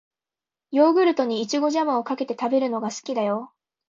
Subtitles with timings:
[0.71, 3.53] ヨーグルトに、いちごジャムをかけて食べるのが好きだよ。